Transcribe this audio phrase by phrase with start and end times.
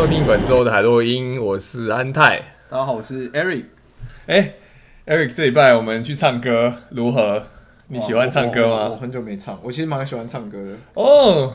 [0.00, 2.42] 收听本周的海洛因，我是安泰。
[2.70, 3.66] 大家好，我是 Eric。
[4.24, 4.54] 哎
[5.04, 7.46] ，Eric，这礼拜我们去唱歌如何？
[7.88, 8.88] 你喜欢唱歌吗？
[8.88, 10.70] 我，很久没唱，我其实蛮喜欢唱歌的。
[10.94, 11.52] 哦，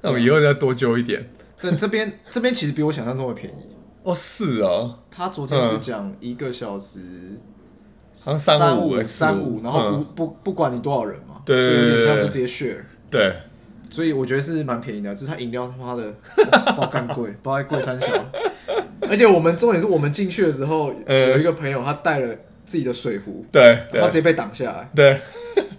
[0.00, 1.28] 那我们以后要多揪一点。
[1.60, 3.74] 但这边这边其实比我想象中的便宜。
[4.04, 5.00] 哦，是哦。
[5.10, 7.00] 他昨天是讲一个小时
[8.12, 12.78] 三五三五，然后不不不管你多少人嘛，对，所以有点像就直接 share。
[13.10, 13.34] 对。
[13.90, 16.14] 所以我觉得是蛮便宜的，只是他饮料他妈的
[16.76, 18.06] 爆干贵，爆干贵三小。
[19.08, 22.34] 而且我们重点是我们进去的时候，呃有一个朋友他带了
[22.66, 24.90] 自己的水壶，对，他直接被挡下来。
[24.94, 25.18] 对，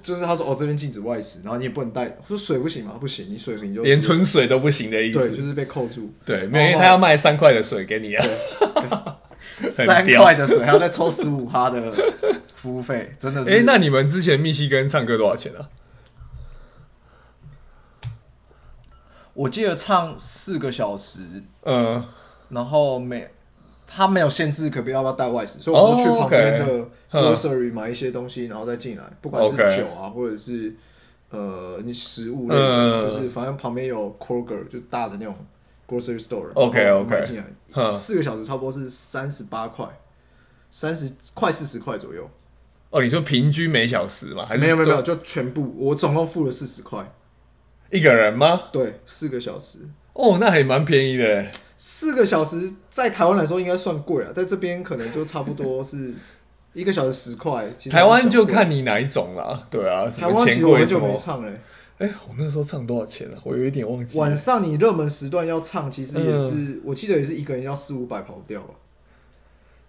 [0.01, 2.05] 就是他说哦，这边禁止外食，然后你也不能带。
[2.05, 2.93] 我说水不行吗？
[2.99, 5.29] 不行，你水瓶就连纯水都不行的意思。
[5.29, 6.11] 对，就是被扣住。
[6.25, 8.25] 对，因为他要卖三块的水给你啊，
[9.69, 11.93] 三块的水还要再抽十五趴的
[12.55, 13.51] 服务费，真的是。
[13.51, 15.69] 哎，那你们之前密西根唱歌多少钱啊？
[19.39, 21.21] 我记得唱四个小时，
[21.63, 22.05] 嗯，
[22.49, 23.25] 然后没
[23.87, 30.75] 他没有限制，可不要不要带外食，所以我们去旁边的 grocery 买一些东西，然后再进来，不管是酒啊，或者是
[31.29, 35.33] 呃你食物类的，就是反正旁边有 Kroger 就大的那种
[35.87, 39.87] grocery store，OK OK 买进来，四个小时差不多是三十八块，
[40.69, 42.29] 三十快四十块左右。
[42.89, 44.43] 哦，你说平均每小时吗？
[44.45, 47.09] 还是没有没有没有，就全部我总共付了四十块。
[47.91, 48.63] 一个人吗？
[48.71, 49.79] 对，四个小时。
[50.13, 51.45] 哦，那还蛮便宜的。
[51.77, 56.13] 四个小时在台湾来说应该算贵啊，在这边可能就差不多是
[56.73, 57.67] 一个小时十块。
[57.89, 59.67] 台湾就看你哪一种啦。
[59.69, 61.59] 对啊，台湾其实我很久没唱嘞。
[61.97, 63.37] 哎、欸，我那时候唱多少钱了？
[63.43, 64.17] 我有一点忘记。
[64.17, 68.73] 晚上你热门时段要唱，其实也是，嗯、我记得也是一个人要四五百跑掉吧。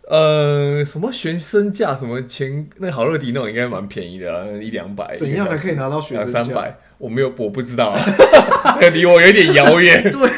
[0.09, 1.95] 呃，什么学生价？
[1.95, 2.69] 什么钱？
[2.79, 5.17] 那好乐迪那种应该蛮便宜的啊，一两百。
[5.17, 6.33] 怎样还可以拿到学生价？
[6.33, 6.79] 两三百？
[6.99, 8.05] 我没有，我不知道啊，
[8.93, 10.03] 离我有点遥远。
[10.11, 10.31] 对，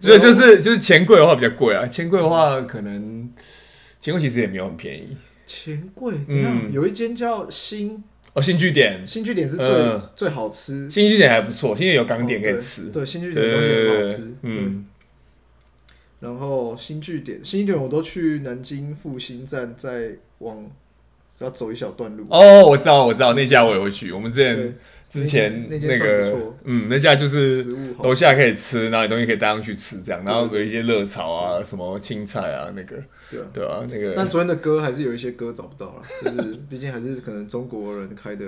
[0.00, 3.28] 所以就是就是钱柜的话比较贵啊，钱柜的话可能
[4.00, 5.16] 钱柜其实也没有很便宜。
[5.46, 6.14] 钱柜？
[6.28, 8.02] 嗯，有一间叫新
[8.32, 9.66] 哦新据点，新据点是最
[10.16, 10.88] 最好吃。
[10.90, 12.82] 新据点还不错，新据点有港点可以吃。
[12.84, 14.34] 对，新据点东西很好吃。
[14.42, 14.86] 嗯。
[16.20, 20.68] 然后新据点，新据点我都去南京复兴站，再往
[21.38, 22.26] 要走一小段路。
[22.30, 24.10] 哦，我知道，我知道那家我也会去。
[24.10, 24.76] 我们之前
[25.08, 27.64] 之前那个嗯，那家就是
[28.02, 30.22] 楼下可以吃，然后你东西可以带上去吃，这样。
[30.24, 32.96] 然后有一些热炒啊，什么青菜啊，那个
[33.30, 34.14] 对对啊，那个。
[34.16, 38.44] 但昨天的歌还是有一些歌找不到了， 就是毕竟还是可能中国人开的。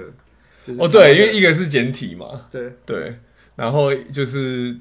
[0.78, 3.14] 哦，对，因为一个是简体嘛，对对，
[3.56, 4.76] 然后就是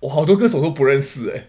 [0.00, 1.48] 我好多歌手都不认识哎。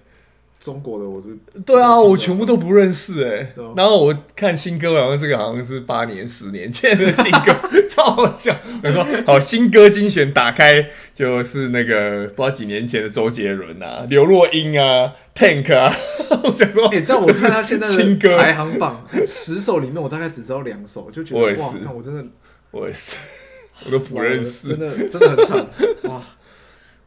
[0.66, 3.53] 中国的我是对啊，我全部都不认识哎。
[3.76, 7.56] 然后我看新歌，好像这个好像是八年、十年前的新歌，
[7.88, 8.58] 超好笑。
[8.84, 15.96] 我说好，新歌精选打开就是那个不知道几年前的周杰伦啊、刘若英啊、Tank 啊。
[16.44, 22.26] 我想说，哎，但我看他现在新歌排行榜十首里面，我大概只知道两首，就觉得哇，看我真的，
[22.72, 23.16] 我也是，
[23.86, 25.68] 我都不认识，真的真的很惨
[26.09, 26.24] 哇，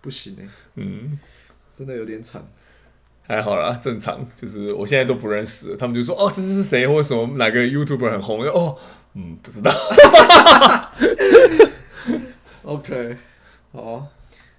[0.01, 0.47] 不行哎，
[0.77, 1.19] 嗯，
[1.77, 2.47] 真的有点惨。
[3.29, 4.27] 还好啦，正常。
[4.35, 8.43] 就是我现在都不认识，他们就说哦，这是谁，或者什么哪个 YouTuber 很红？
[8.45, 8.75] 哦，
[9.13, 9.71] 嗯，不知道。
[12.65, 13.17] OK，
[13.73, 14.07] 好。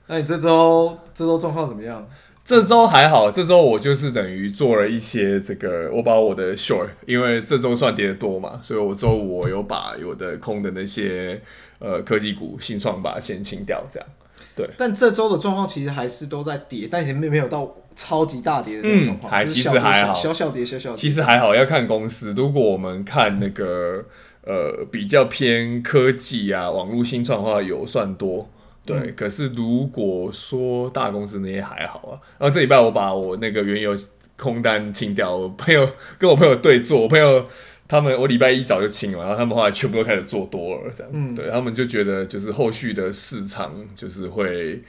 [0.06, 2.08] 那你这周这周状况怎么样？
[2.46, 11.42] 这周还好，这周我就是等于做了一些这个，我把我的 short，因为这周算跌得多嘛，所以我周五我有把有的空的那些
[11.80, 14.08] 呃科技股、新创把它先清掉，这样。
[14.56, 14.70] 对。
[14.78, 17.76] 但这周的状况其实还是都在跌，但也没没有到。
[18.00, 20.96] 超级大跌的那种还其实还好，小小跌，小小跌。
[20.96, 22.34] 其实还好，要看公司。
[22.34, 24.06] 如果我们看那个
[24.46, 28.50] 呃比较偏科技啊、网络新创的话，有算多。
[28.86, 32.16] 对，嗯、可是如果说大公司那些还好啊。
[32.38, 33.94] 然后这礼拜我把我那个原油
[34.38, 37.46] 空单清掉，我朋友跟我朋友对坐，我朋友
[37.86, 41.12] 他们我礼拜一早就清了，然后他们后来全部都开始做多了，这样。
[41.14, 44.82] 嗯，对他们就觉得就是后续的市场就是会。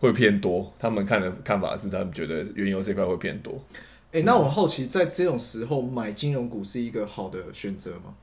[0.00, 3.62] 会偏多，他们看的看法是，他们觉得原油这块会偏多。
[4.12, 8.14] 哎、欸，那我好奇，在这种时候买金融股是一个好的选择吗？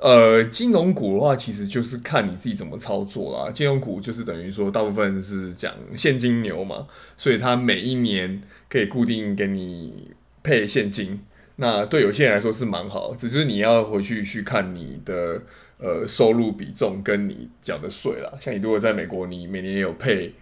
[0.00, 3.50] 呃，金融股的话，其实就是看你自己怎么操作啦。
[3.50, 6.86] 金融股就是等于说，大部分是讲现金流嘛，
[7.16, 10.12] 所以它每一年可以固定给你
[10.42, 11.20] 配现金。
[11.56, 15.42] 那对有些人来说是蛮好，只是你要回去去看你的
[15.78, 18.30] 呃收入比重跟你缴的税啦。
[18.40, 20.32] 像你如果在美国，你每年有配。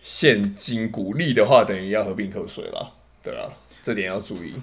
[0.00, 3.52] 现金股利的话，等于要合并课税了，对啊，
[3.82, 4.54] 这点要注意。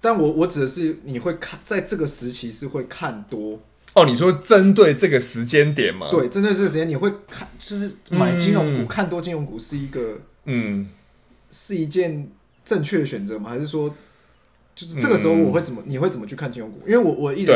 [0.00, 3.58] 但我我指的是你会看，在这个时期是会看多
[3.94, 4.04] 哦。
[4.04, 6.10] 你说针对这个时间点吗？
[6.10, 10.86] 对，针对这个时间你会看，就是买金融股、嗯、看多金融股是一个，嗯，
[11.50, 12.30] 是一件
[12.62, 13.48] 正确的选择吗？
[13.48, 13.94] 还是说，
[14.74, 15.80] 就是这个时候我会怎么？
[15.82, 16.80] 嗯、你会怎么去看金融股？
[16.84, 17.52] 因为我我的意思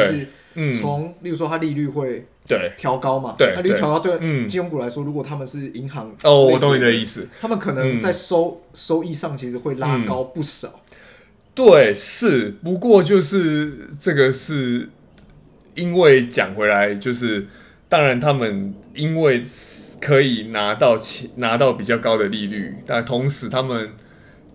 [0.54, 10.68] 是，从、嗯、例如说它利率会对调高嘛，对，它利率调高对金融股来说，如果他们是银行哦，我懂你的意思，他们可能在收、嗯、收益上其实会拉高不少。
[10.68, 10.94] 嗯、
[11.56, 14.88] 对，是，不过就是这个是
[15.74, 17.48] 因为讲回来，就是
[17.88, 19.42] 当然他们因为
[20.00, 23.90] 可以拿到钱，拿到比较高的利率，但同时他们。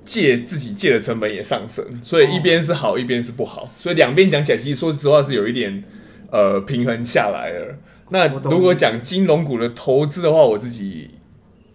[0.05, 5.83] 借自己借的成本也上升，所以一边是好，一边是不好，所以两边讲起来，其实说实话是有一点
[6.29, 7.77] 呃平衡下来了。
[8.09, 11.09] 那如果讲金融股的投资的话，我自己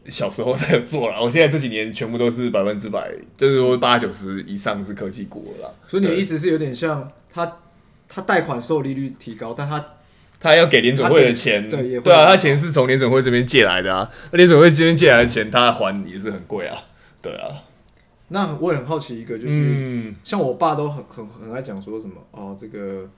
[0.08, 5.74] 小时候才有做了， 我现在这几年全部都是百分之百，就是说八九十以上是科技股了。
[5.86, 7.60] 所以你的意思是有点像他
[8.08, 9.84] 他贷款受利率提高，但他
[10.38, 16.76] 他要给联准会的钱，对对啊，他钱是从联准会这边借来的啊，联准会这边借来的钱，他还也是很贵啊，
[17.20, 17.64] 对啊。
[18.30, 23.08] 那我也很好奇一个，就是、嗯、像我爸都很很很爱讲说什么哦，这个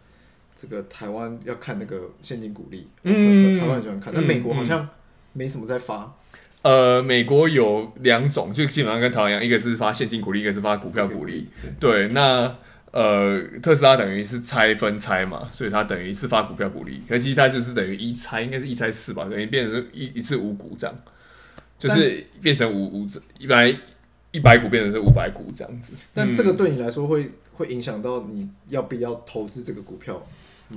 [0.55, 4.89] 这个台湾要看那个现金股利，嗯，台湾很喜欢看，但美国好像
[5.33, 6.17] 没什么在发。
[6.63, 11.49] 呃，美国有两种，就基本上跟台湾一样，一个是发现金股利，一个是发股票股利。
[11.81, 12.55] 对，那
[12.93, 20.95] 呃，特斯拉等于是拆分拆嘛，所以它等于是发股票股利，可其实它就是等于一拆，应该是一拆四吧，等于变成一一次五股这样，
[21.79, 23.09] 就是变成五五
[23.39, 23.75] 一百。
[24.33, 30.25] 一百股变成是五百股这样子，但这个对你来说会会影响到你要不要投资这个股票？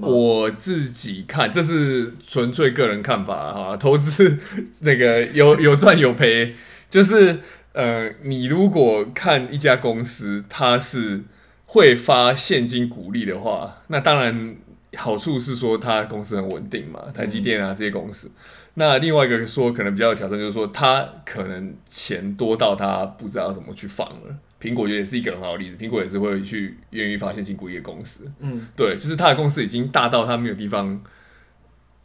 [0.01, 3.77] 我自己看，这是纯粹个人看法哈。
[3.77, 4.39] 投资
[4.79, 6.55] 那个有 有赚有赔，
[6.89, 7.39] 就是
[7.73, 11.21] 呃，你如果看一家公司它是
[11.67, 14.55] 会发现金股利的话，那当然
[14.95, 18.31] 好处是说它公司很稳定嘛，台积电啊这些公司。
[18.75, 24.35] 那另外一个说可能比较有挑战，就是说他可能钱多到他不知道怎么去放了。
[24.59, 28.31] 苹果也是一个很好的例子，苹果也是会去愿意发现金股利的公司。
[28.39, 30.99] 嗯，对，就是他的公司已经大到他没有地方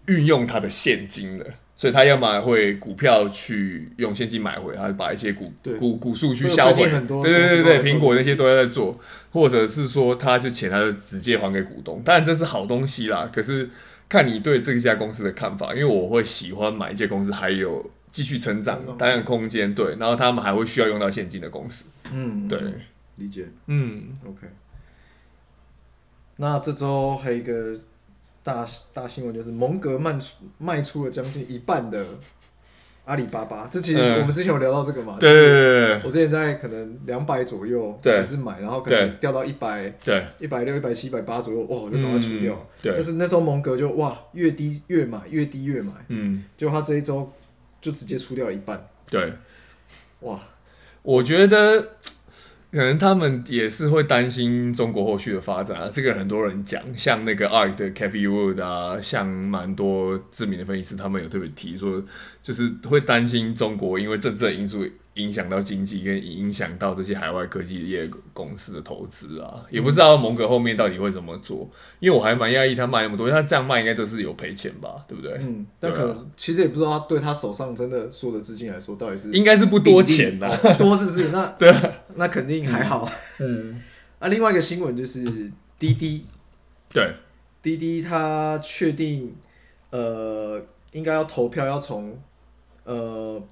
[0.08, 6.90] 运用他的现金了，所以他要么会股票去用现金买回，他把一些股股股数去销毁。
[7.22, 9.00] 对对对对，苹果那些都在做，
[9.30, 13.70] 或者是说他就钱他就直接还给股东，当然这是好东西啦，可是。
[14.08, 22.58] 看你对这家公司的看法，因为我会喜欢买一些公司还有继续成长、当然空间，对，然后他们还会需要用到现金的公司，嗯，对，
[23.16, 24.46] 理解，嗯，OK。
[26.36, 27.78] 那这周还有一个
[28.42, 32.06] 大大新闻，就是蒙格卖出卖出了将近一半的。
[33.08, 35.16] 阿里巴巴，这其实我们之前有聊到这个嘛？
[35.18, 42.54] 对对对，我之前在可能两百左右也是买，然后可能掉到一百，对，一百六、一百七、一百八左右，哇，我就赶快出掉。
[42.82, 45.92] 对，但是那时候蒙格就哇，越低越买，越低越买。
[46.08, 47.32] 嗯，结果他这一周
[47.80, 48.86] 就直接出掉了一半。
[49.10, 49.32] 对，
[50.20, 50.38] 哇，
[51.02, 51.88] 我觉得。
[52.70, 62.02] 可能他们也是会担心中国后续的发展啊，这个很多人讲，像那个 ARK 的 Wood 啊，像蛮多知名的分析师，他们有特别提说，
[62.42, 64.84] 就是会担心中国因为政治因素。
[65.14, 71.68] 影响到经济，跟影响到这些海外科技业公司的投资啊，也不知道蒙格后面到底会怎么做，
[71.98, 75.32] 因为我还蛮讶异他卖那么多，因为他这样卖应该都是有赔钱吧，对不对？
[75.40, 81.30] 嗯，但可能其实也不知道他对他手上真的所有的资金来说，到底是应该是不多钱啦，哦，多是不是？
[81.30, 81.74] 那 对，
[82.18, 83.10] 那肯定还好。
[83.38, 83.82] 嗯，嗯。
[84.20, 85.24] 啊，另外一个新闻就是
[85.78, 86.26] 滴滴，
[86.92, 87.14] 对，
[87.62, 89.34] 滴滴它确定，
[89.90, 90.60] 呃，
[90.92, 92.20] 应该要投票要从，
[92.84, 93.42] 呃。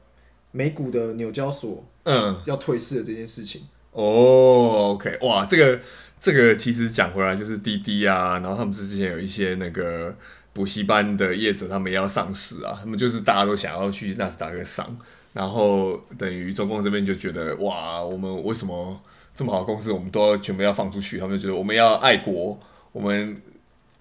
[0.52, 2.40] 美股的纽交所嗯。
[2.46, 3.60] 要退市的这件事情。
[3.92, 5.18] 哦，OK。
[5.20, 5.78] 哇，这个
[6.18, 10.16] 这个其实讲回来就是滴滴啊，然后他们之前有一些那个
[10.54, 14.98] 补习班的业者，他们也要上市啊，他们就是大家都想要去纳斯达克上，
[15.36, 19.00] 然后等于中共这边就觉得哇，我们为什么
[19.34, 21.18] 这么好的公司，我们都要全部要放出去？
[21.18, 22.58] 他们就觉得我们要爱国，
[22.92, 23.36] 我们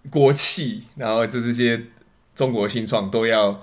[0.09, 1.81] 国企，然后这这些
[2.33, 3.61] 中国新创都要。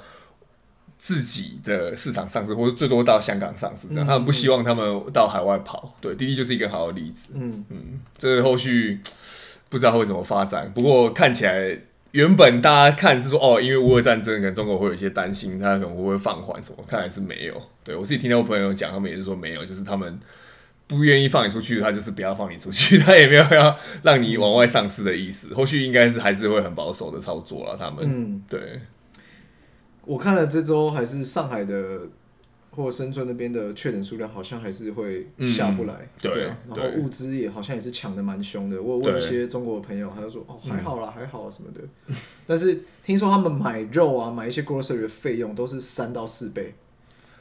[1.04, 5.92] 自己的市场上市，或者最多到香港上市，这样、嗯、他们不希望他们到海外跑。
[6.00, 7.30] 对，滴滴就是一个好的例子。
[7.34, 9.00] 嗯嗯，这个后续
[9.68, 10.72] 不知道会怎么发展。
[10.72, 11.76] 不过看起来，
[12.12, 16.84] 原本大家看是说，哦，因为乌俄战争，可能中国会有一些担心，他可能会不会放缓什么？
[16.86, 17.62] 看来是没有。
[17.82, 20.18] 对，我自己听到我朋友讲，他们也是说没有，就是他们
[20.86, 25.54] 不愿意放你出去，他就是不要放你出去，他也没有要让你往外上市的意思。
[25.54, 27.76] 后续应该是还是会很保守的操作了。
[27.76, 28.80] 他们，嗯，对。
[30.04, 32.00] 我看了这周还是上海的
[32.74, 38.82] 或深圳那边的确诊数量好像还是会下不来，嗯、对，对，然后物资也好像也是抢的蛮凶的。
[38.82, 41.80] 我问一些中国的朋友，他就说哦还好啦，还好什么的。
[42.06, 46.74] 嗯、但是听说他们买肉啊，买一些 grocery 的费用都是三到四倍。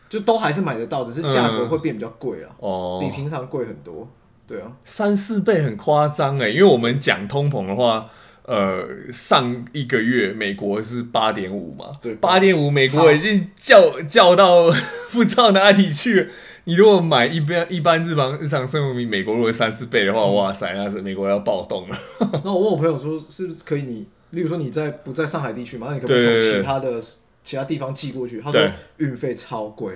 [0.09, 4.05] 就都还是买得到，只是价格会变比较贵啊，哦，比平常贵很多。
[4.45, 8.09] 对啊，三四倍很夸张哎，因为我们讲通膨的话，
[8.51, 14.69] 呃，上一个月美国是八点五嘛，对，八点五，美国已经叫叫到
[15.09, 16.27] 不知道哪里去了。
[16.65, 21.97] 你如果买一般一般日常日常生活比，美国如果三四倍的话，嗯、哇塞，那是美国要暴动了。
[22.43, 27.01] 那我问我朋友说，是不是可以你，例如说你在不在上海地区嘛，那你可不可以从其他的
[27.45, 28.41] 其他地方寄过去？
[28.41, 28.61] 他说
[28.97, 29.93] 运费超贵。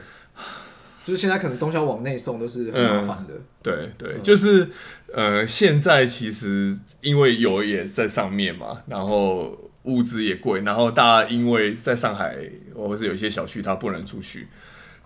[1.05, 3.33] 就是现在可能东西要往内送都是很麻烦的。
[3.35, 4.67] 嗯、对对，嗯、就是
[5.13, 12.35] 呃，现在其实因为油也在上面嘛，然后物资也贵，然后大家因为在上海
[12.73, 14.47] 或者是有一些小区它不能出去，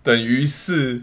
[0.02, 1.02] 等于是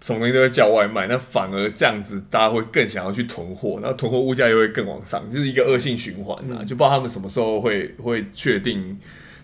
[0.00, 8.96] 什么东西都在叫外卖，那反而这样子大家会更想要去囤货，然后囤货物价又会更往上，就是一个恶性循环啊，嗯、就不知道他们什么时候会会确定。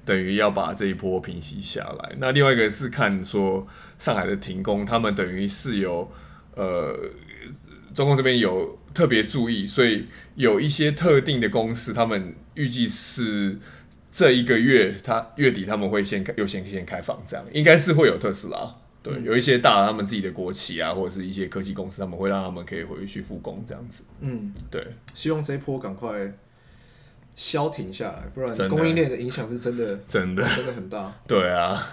[0.04, 2.16] 等于要把这一波平息下来。
[2.18, 3.66] 那另外一个是看说
[3.98, 6.10] 上海的停工，他们等于是有
[6.54, 6.94] 呃，
[7.94, 13.58] 中共这边有特别注意，所以有一些特定的公司，他们预计是
[14.10, 24.04] 这一个月，他月底他们会先开优先先开放，这样应该是会有特斯拉，对，有一些大他们自己的国企啊，或者是一些科技公司，他们会让他们可以回去复工这样子。
[24.20, 26.32] 嗯，对，希望这一波赶快。
[27.34, 31.12] 消停下来，不然供应链的影响是真的， 真的真的很大。
[31.26, 31.84] 对啊，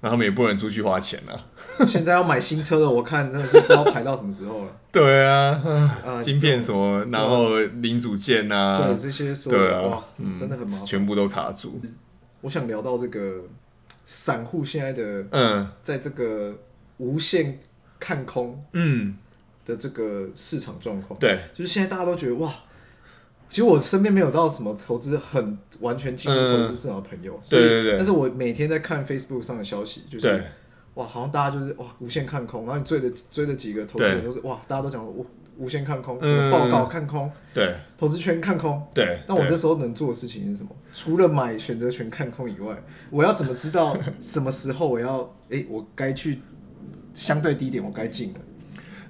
[0.00, 1.86] 那他们也不能出去花钱啊。
[1.86, 4.76] 现在要买新车的，我看真的是不知道排到什么时候了。
[4.90, 5.62] 对啊，
[6.04, 10.04] 啊，晶片什么，然后零组件啊，对这些，对啊，哇，
[10.38, 11.80] 真的很麻烦，全部都卡住。
[12.40, 13.42] 我想聊到这个
[14.04, 16.54] 散户现在的，嗯，在这个
[16.98, 17.58] 无限
[17.98, 19.16] 看空，嗯
[19.66, 22.54] 的这个市场状况，对，就是现在大家都觉得哇。
[23.48, 27.96] 其实我身边没有到什么投资很完全进入投资市场的朋友，对对对。
[27.96, 30.44] 但是我每天在看 Facebook 上的消息，就是
[30.94, 35.24] 哇，好像大家就是哇无限看空，然后你追的追的几个投资人都是哇，大家都讲无
[35.56, 39.20] 无限看空，什么报告看空，对，投资圈看空，对。
[39.28, 40.70] 那我那时候能做的事情是什么？
[40.92, 42.76] 除了买选择权看空以外，
[43.10, 45.20] 我要怎么知道什么时候我要
[45.50, 46.40] 哎，我该去
[47.12, 48.40] 相对低点我该进了？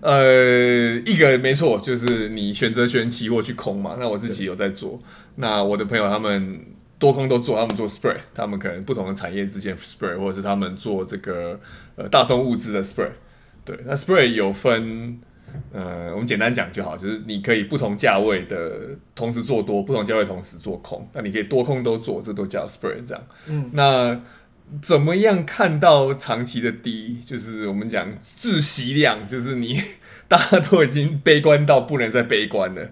[0.04, 3.96] 呃，一个没错，就是你选择权期货去空嘛。
[3.99, 5.00] 那我自己有在做，
[5.37, 6.61] 那我的朋友他们
[6.99, 11.58] 多空都做，他们做 spread，他们可能不同的产业之间 spread，或者是他们做这个
[11.96, 13.12] 呃大宗物资的 spread。
[13.64, 15.18] 对，那 spread 有分，
[15.73, 23.25] 呃，我们简单讲就好，就是你可以不同价位的同时做多，不同价位同时做空，那你可以多空都做，这都叫 spread 这样。
[23.49, 24.20] 嗯，那。
[24.83, 27.18] 怎么样看到长期的低？
[27.25, 29.80] 就是我们讲窒息量，就是你
[30.26, 32.90] 大家都已经悲观到不能再悲观了。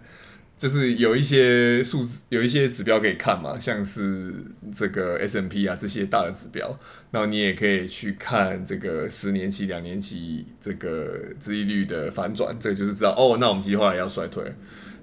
[0.58, 4.32] 就是有一些数字，有一些指标可以看嘛，像是
[4.72, 6.78] 这个 S&P 啊这些大的指标，
[7.10, 14.44] 然后你也可以去看这个十年期、两年期这个殖利率的反转，这个就是知道哦，那我们计划要衰退。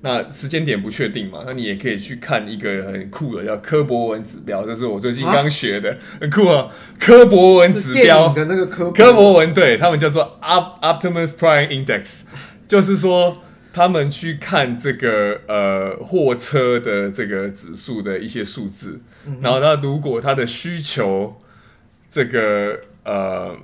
[0.01, 1.43] 那时间点不确定嘛？
[1.45, 6.71] 那你也可以去看一个很酷的叫柯博文指标，这是我最近刚学的，啊、很酷啊！
[6.97, 12.23] 柯博文指标的那个柯柯博文，对他们叫做 Optimus Prime Index，
[12.65, 13.39] 就是说
[13.73, 21.41] 他们去看这个呃货车的这个指数的一些数字，嗯、然后那如果它的需求
[22.09, 23.57] 这个呃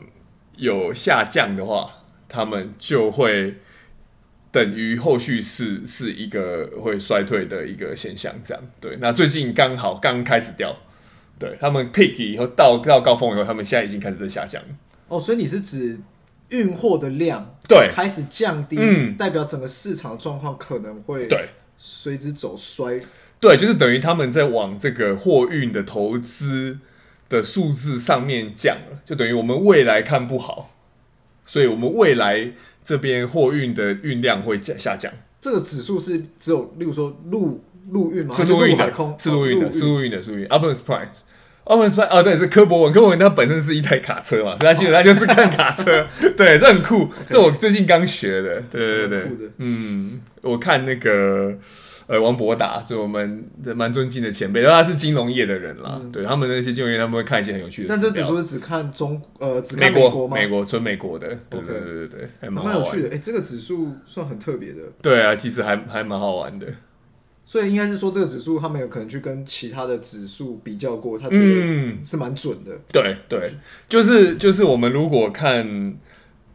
[0.57, 1.89] 有下降的话，
[2.27, 3.55] 他们就会。
[4.55, 8.97] 等于后续是是一个会衰退的一个现象，这样对。
[9.01, 10.73] 那最近刚好刚开始掉，
[11.37, 14.63] 对他们 peak 以后到到高峰以后，他们现在已经开始在下降。
[15.09, 15.99] 哦，所以你是指
[16.47, 23.01] 运货的量对开始降低，嗯，代表整个市场状况可能会对随之走衰。
[23.41, 26.79] 对，就是等于他们在往这个货运的投资
[27.27, 30.71] 的数字上面降了，就等于我们未来看不好，
[31.45, 32.53] 所以我们未来。
[32.85, 35.11] 这边货运的运量会下下降。
[35.41, 38.33] 这个指数是只有，例如说陆陆运吗？
[38.35, 40.47] 是陆运的，是陆运的，是陆运的，是陆运。
[40.47, 46.07] Prime，Optimus Prime，哦，对，是柯博文，柯博文它本身是一台卡车嘛，所以他其实它就是看 卡车。
[46.37, 48.61] 对，这很酷，这我最近刚学的。
[48.71, 51.57] 对对对，嗯，我看那个。
[52.07, 55.99] 呃，王博达就我们蛮尊敬的前辈，他是金融业的人啦。
[55.99, 57.87] 嗯、对他们那些金融业，他们会看一些很有趣的。
[57.89, 60.37] 但这指数是只看中呃，只看美国吗？
[60.37, 61.27] 美国纯美国的。
[61.49, 63.07] 对对对对对，还蛮有趣的。
[63.07, 64.81] 哎、欸，这个指数算很特别的。
[65.01, 66.67] 对啊，其实还还蛮好玩的。
[67.43, 72.71] 所以应该是说，这个指数他们有可能去跟其他的指数比较过，他觉得是蛮准的。
[72.71, 73.51] 嗯、对对，
[73.89, 75.97] 就是就是我们如果看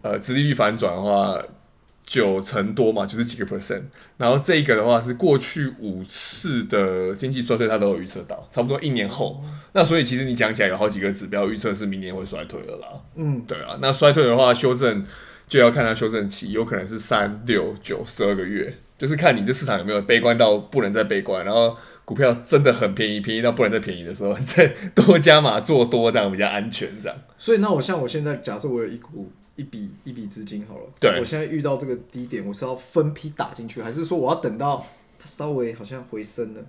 [0.03, 1.43] 呃殖利率反转的话。
[2.11, 3.83] 九成多嘛，就是几个 percent。
[4.17, 9.41] 然后这个的话是过去五次的经济衰退，它都有预测到，差不多一年后。
[9.75, 12.89] 那所以其实你讲起来有好几个指标预测是明年会衰退的啦。
[13.15, 13.79] 嗯，对啊。
[13.81, 15.07] 那衰退的话，修正
[15.47, 26.89] 就要看它修正期，有可能是三六九十二个月，就是看你这市场有没有悲观到不能再悲观，然后股票真的很便宜，便宜到不能再便宜的时候， 再多加码做多，这样比较安全。
[27.01, 27.17] 这样。
[27.39, 29.31] 所以那我像我现在假设我有一股。
[29.61, 34.87] 一笔一笔资金好了，对，我现在遇到这个低点，我是要分批打进去，还是说我要等到
[35.19, 36.61] 它稍微好像回升了？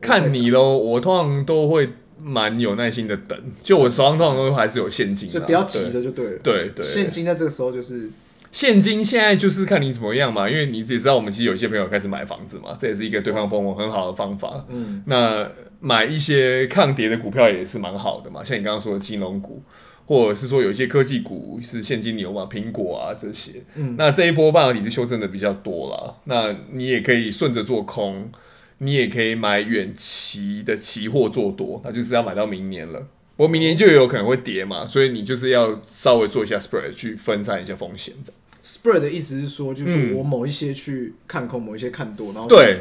[0.00, 6.38] 看你喽，我通常都会蛮有耐心的等，就我手上通常都还是有现金，所以不要急着就对了。
[6.42, 8.08] 对对，对，现金在这个时候就是
[8.50, 14.64] 现金，现在就是看你怎么样嘛，因为你也知道我们其实有些朋友开始买房子嘛，这也是一个对抗泡沫很好的方法。
[14.70, 15.46] 嗯，那
[15.80, 19.62] 买一些抗跌的股票也是蛮好的嘛，像你刚刚说的金融股。
[20.06, 28.30] 或者是说有一些科技股是现金流嘛，苹果啊这些，嗯，那这一波半导体是修正的比较多了，那你也可以顺着做空，
[28.78, 33.06] 你也可以买远期的期货做多，那就是要买到明年了。
[33.36, 38.14] 不过明年就有可能会跌嘛，所以你就是要稍微做一下 spread 去分散一下风险。
[38.22, 42.78] 这样 spread 的意思是说，就是我某一些去看空，某一些看多，然后对，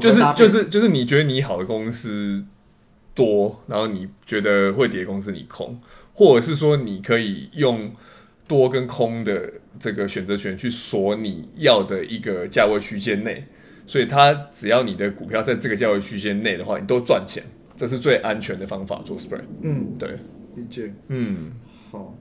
[0.00, 2.44] 就是就是就是你觉得你好的公司
[3.14, 5.78] 多，然后你觉得会跌公司你空。
[6.14, 7.92] 或者是说，你可以用
[8.46, 13.44] 多跟空的这个选择权去锁你要的一个价位区间内，
[13.86, 17.42] 所以它只要你的股票在这个价位区间内的话，你都赚钱，
[17.74, 19.42] 这是最安全的方法做 spread。
[19.62, 20.18] 嗯，对，
[20.56, 20.92] 理解。
[21.08, 21.52] 嗯，
[21.90, 22.16] 好。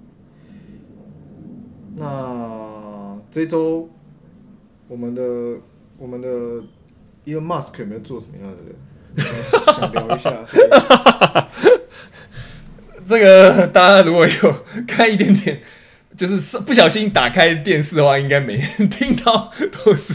[1.93, 3.89] 那这周
[4.87, 5.59] 我们的
[5.97, 6.29] 我们的
[7.25, 8.57] Elon Musk 有没有做什么样的？
[9.73, 10.45] 想聊一下。
[13.11, 15.59] 这个大家如果有看一点点，
[16.15, 19.51] 就是不小心打开电视的话，应该每天听到
[19.83, 20.13] 都是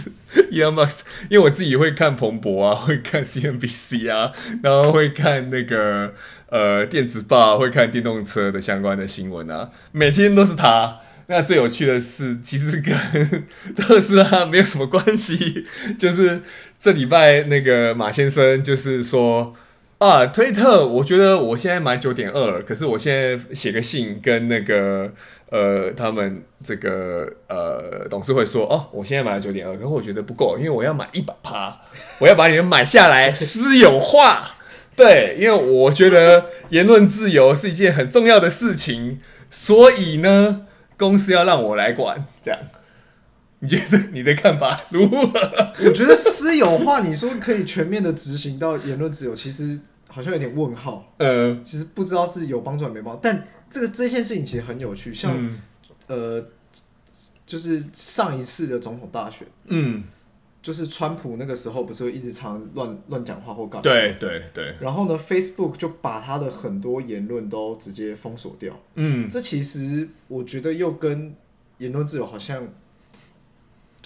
[0.50, 1.00] Elon Musk。
[1.28, 6.14] 因为我自己会看彭博啊，会看 CNBC 啊，然后会看那个
[6.48, 11.00] 呃电子报，会看电动车的相关的新闻啊，每天都是他。
[11.26, 13.44] 那最有趣的是，其实跟
[13.74, 15.66] 特斯拉没有什么关系，
[15.98, 16.40] 就是
[16.80, 19.54] 这礼拜那个马先生就是说。
[19.98, 25.10] 啊，推特，我觉得我现在买九点二，可是我现在写个信跟那个
[25.50, 31.80] 呃，他们这个呃董事会说，哦，我现在买了九点二，可是我觉得不够，因为我要买一百趴，
[32.18, 34.56] 我要把你们买下来 私有化，
[34.94, 40.66] 对，因为我觉得言论自由是一件很重要的事情，所以呢，
[40.98, 42.60] 公司要让我来管，这样。
[43.60, 45.28] 你觉得你的看法如何？
[45.84, 51.14] 我觉得私有化，你说可以全面的执行到言论自由，其实好像有点问号。
[51.18, 53.20] 呃，其实不知道是有帮助还没帮助。
[53.22, 55.58] 但这个这件事情其实很有趣，像、嗯、
[56.06, 56.46] 呃，
[57.46, 60.04] 就是上一次的总统大选，嗯，
[60.60, 63.82] 就是川普那个时候不是会一直常乱乱讲话或干嘛？
[63.82, 64.74] 对对对。
[64.82, 68.78] 然后呢，Facebook 就把他的很多言论都直接封锁掉。
[68.96, 71.34] 嗯，这其实我觉得又跟
[71.78, 72.68] 言论自由好像。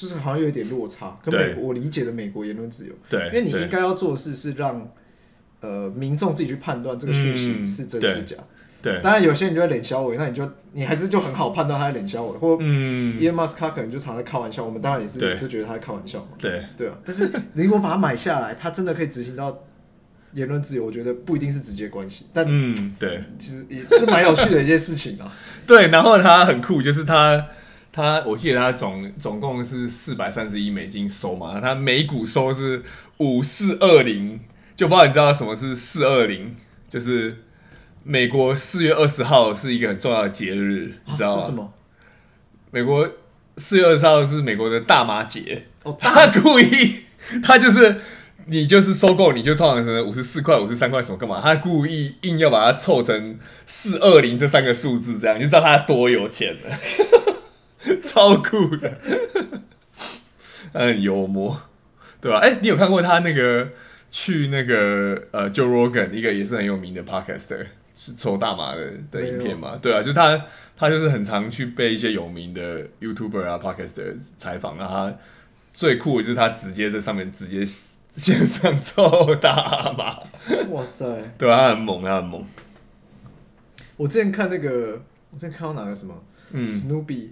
[0.01, 4.91] 就是好像有一点落差，跟美国我理解的美国言论自由，对，因为你应该要做的事是让
[5.61, 8.35] 呃民众自己去判断这个讯息是真是假。
[8.81, 16.29] 对，当然有些人就会冷笑我，那你就你还是就很好判断他在冷笑我，或嗯，Elon Musk 他可能就常在开玩笑，我们当然也是就觉得他在开玩笑嘛。
[16.39, 19.55] 对对啊，但是你如果把它买下来，他真的可以执行到
[20.33, 25.31] 言论自由，我觉得不一定是直接关系，但嗯，对，其实也是蛮有趣的一件事情啊。
[25.67, 27.49] 对，然后他很酷，就是他。
[27.93, 32.83] 他我记得他总总共是四百三十一美金收嘛，他每股收是
[33.19, 34.39] 五四二零，
[34.77, 36.55] 就不知道你知道什么是四二零，
[36.89, 37.39] 就是
[38.05, 41.41] 美国四月二十号是一个很重要的节日，你知道吗？
[41.41, 41.73] 是什么？
[42.71, 43.11] 美国
[43.57, 47.01] 四月二十号是美国的大麻节，哦，他故意，
[47.43, 48.01] 他就是
[48.47, 51.41] 你就是收购，你就通常是五十四块、五十三块什么干嘛？
[51.43, 56.79] 他故意硬要把它凑成四二零这三个数字，这样你就知道他多有钱了。
[58.11, 58.99] 超酷的，
[60.73, 61.63] 很幽默，
[62.21, 62.39] 对吧？
[62.39, 63.69] 哎、欸，你有看过他那个
[64.11, 69.79] 去那个呃，Joe Rogan 一个也是很有名的 Podcaster 是抽大麻的的影片嘛？
[69.81, 70.45] 对啊，就他
[70.77, 75.15] 他就是很常去被一些有名的 YouTuber 啊 Podcaster 采访，啊他
[75.73, 77.65] 最酷的就是他直接在上面直接
[78.11, 80.19] 线上抽大麻，
[80.71, 81.07] 哇塞！
[81.39, 82.45] 对啊，他很猛，他很猛。
[83.97, 86.21] 我之前看那个，我之前看到哪个什么，
[86.51, 87.29] 嗯，Snoopy。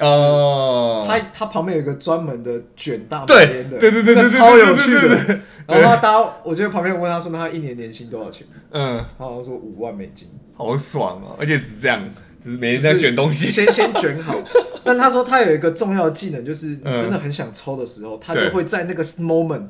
[0.00, 5.40] 哦，他他旁边有一个专门的卷大麻烟的，对对对对，超有趣的。
[5.66, 8.46] 然后他搭，我觉得旁边问他说，那他一年年薪多少钱？
[8.70, 12.08] 嗯，他好像说五万美金，好爽哦，而且只是这样，
[12.42, 14.40] 只是每天在卷东西，先先卷好，
[14.84, 19.66] 但他说他有一个重要的技能，就是你真的很想抽的时候，嗯、他就会在那个 moment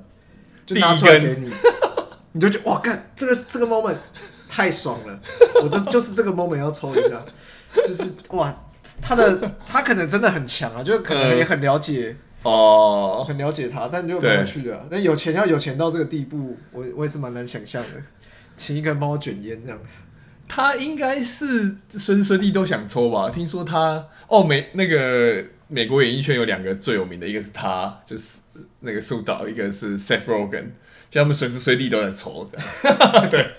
[0.66, 1.50] 就拿出来给你，
[2.32, 3.96] 你就觉得哇，干这个这个 moment
[4.48, 5.18] 太爽了，
[5.62, 7.20] 我这就是这个 moment 要抽一下，
[7.84, 8.54] 就是哇，
[9.00, 12.10] 他的 他可能真的很强啊，就可能也很了解。
[12.10, 14.84] 嗯哦，很了解他，但就蛮有趣的、啊。
[14.88, 17.88] 那有钱要有钱到这个地步，我我也是蛮难想象的。
[18.56, 19.78] 请一个人帮我卷烟这样，
[20.46, 23.28] 他应该是随时随地都想抽吧？
[23.28, 28.38] 听说他哦，美那个美国演艺圈有两个最有名的，一个是他，就是
[28.80, 30.66] 那个苏导，一个是 Seth Rogen，
[31.10, 32.66] 就他们随时随地都在抽这样。
[33.28, 33.50] 对，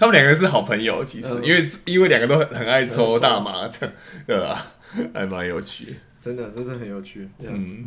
[0.00, 3.94] 他们两个是好朋友，其实、嗯、因为因为两个都很很爱抽大麻，这 样
[4.26, 4.66] 对吧？
[5.12, 7.28] 还蛮有趣，真的，真是很有趣。
[7.38, 7.84] 嗯。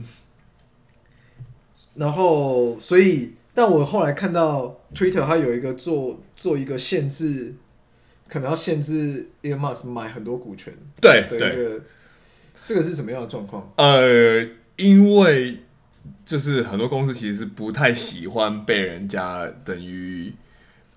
[1.95, 7.55] 然后，所以，但我后来看到 Twitter 它有一个做做一个限制，
[8.27, 10.71] 可能要限制 Elon Musk 买很多股权。
[11.01, 11.81] 对对，
[12.63, 13.73] 这个是什么样的状况？
[13.77, 15.57] 呃，因为
[16.23, 20.31] 就是很多公司其实是不太喜欢被人家等于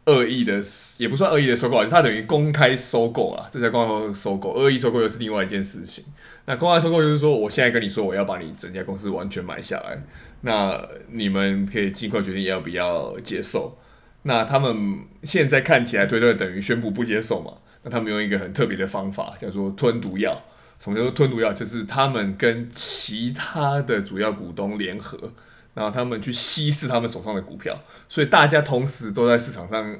[0.06, 0.62] 恶意的，
[0.98, 4.52] 也不算恶意的收购，它等于公开收购啊，这叫公开收购。
[4.52, 6.04] 恶意收购又是另外一件事情。
[6.44, 10.00] 那公开收购就是说，我现在跟你说，我要把你整家公司完全买下来。
[10.42, 13.76] 那你们可以尽快决定要不要接受。
[14.22, 17.54] 那他们现在看起来，推特等于宣布不接受嘛？
[17.82, 20.40] 那他们用一个很特别的方法，叫做吞毒药。
[20.78, 21.52] 什么叫做吞毒药？
[21.52, 25.32] 就是他们跟其他的主要股东联合，
[25.76, 29.94] 然后他们去稀释他们手上的股票，所以大家同时都在市场上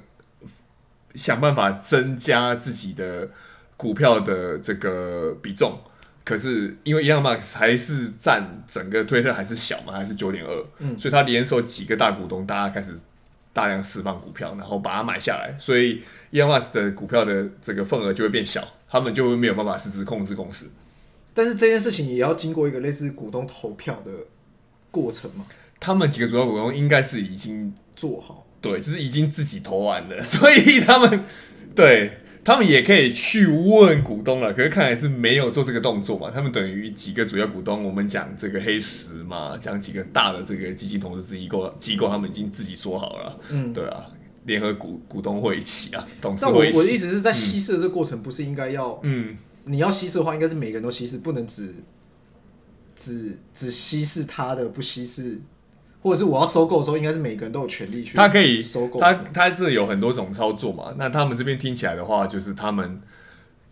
[1.14, 3.28] 想办法增加自己的
[3.76, 5.78] 股票的这个比重。
[6.24, 12.98] 可是因为 Elon Musk 还是占整个推特还是小嘛，还是九点二，嗯，所以他联手几个大股东，大家开始
[13.52, 20.70] 大量释放股票，然后把它买下来，所以 Elon Musk 的股票的这个份额就会变小，他们就会没有办法实质控制公司。
[21.34, 24.10] 但是这件事情也要经过一个类似股东投票的
[24.90, 25.44] 过程嘛？
[25.80, 31.24] 他们几个主要股东应该是已经做好，对，就是已经自己投完了， 所以他们
[31.74, 32.18] 对。
[32.46, 36.30] 他们也可以去问股东了，可是看来是没有做这个动作嘛。
[36.30, 44.06] 他们等于几个主要股东，我们讲这个黑石嘛，讲几个大的这个基金投资机构机构，他们已经自己说好了，嗯，对啊，
[44.44, 46.72] 联合股股东会一起啊，董事会一起。
[46.72, 51.74] 但我我的意思是在稀释的这个过程，不是应该要，嗯，你要稀释的话，应该是每个人都稀释，不能只
[52.94, 55.40] 只只稀释他的，不稀释。
[56.06, 58.16] 或者是我要收购的时候，应该是每个人都有权利去。
[58.16, 60.94] 他可以收购，他他这有很多种操作嘛。
[60.96, 63.02] 那他们这边听起来的话，就是他们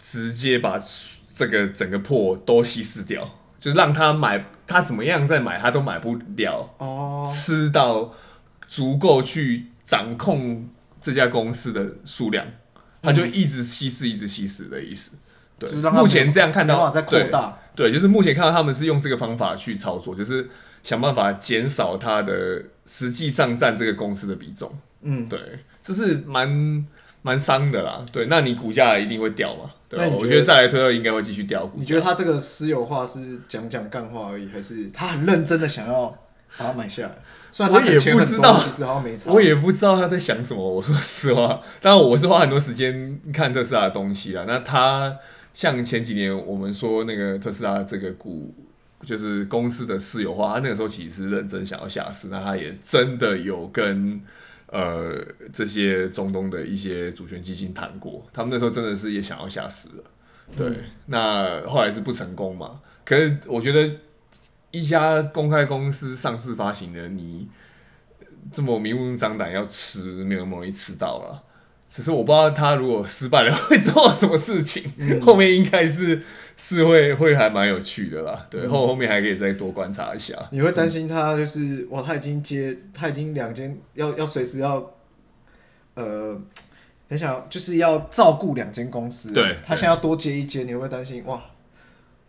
[0.01, 0.77] 直接把
[1.33, 8.13] 这个整个破都稀释掉，就是让他买，他怎么样再买，他都买不了哦，吃到
[8.67, 10.69] 足够去掌控
[11.01, 12.45] 这家公司的数量，
[13.01, 15.13] 他就一直稀释，一直稀释的意思。
[15.57, 17.31] 对，目前这样看到，对，
[17.77, 20.49] 对，就是目前看到他们是用这个方法去操作，就是。
[20.85, 24.71] 想办法减少它的实际上占这个公司的比重，
[25.01, 25.41] 嗯，对，
[25.83, 26.87] 这是蛮
[27.23, 28.05] 蛮伤的啦。
[28.13, 29.71] 对，那你股价一定会掉嘛？
[29.89, 31.69] 对，我觉得再来推特应该会继续掉。
[31.75, 36.07] 你觉得他这个私有化是讲讲干话而已，还是他很认真的想要
[36.59, 37.15] 把它买下来？
[37.51, 39.31] 虽然他也不知道，其实好像没差。
[39.31, 40.63] 我也不知道他在想什么。
[40.63, 44.45] 我说实话，当然我是花很多时间看特斯拉的东西啦。
[44.47, 45.17] 那他
[45.55, 48.55] 像前几年我们说那个特斯拉这个股。
[49.05, 54.21] 就是公司的私有化，他那个时候其实是认真想要下市，那他也真的有跟
[54.67, 55.15] 呃
[55.53, 60.05] 这些中东的一些主权基金谈过，他们那时候真的是也想要下市了，
[60.57, 62.81] 对，嗯、那后来是不成功嘛。
[63.05, 63.91] 可是我觉得
[64.71, 67.49] 一家公开公司上市发行的，你
[68.51, 71.43] 这么明目张胆要吃，没有那么容易吃到了。
[71.95, 76.21] 只是我不知道他如果失败了 会做什么事情，嗯、后面应该是
[76.57, 78.45] 是会会还蛮有趣的啦。
[78.51, 80.35] 对，后后面还可以再多观察一下。
[80.51, 84.85] 你会担心他就是哇，他已经接，他已经两间要要随时要，
[85.95, 86.37] 呃，
[87.09, 89.31] 很想就是要照顾两间公司。
[89.33, 91.41] 对，他现在要多接一间，你会担心哇，